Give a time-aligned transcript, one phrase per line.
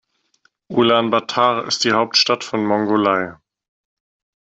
[0.71, 3.35] Ulaanbaatar ist die Hauptstadt von Mongolei.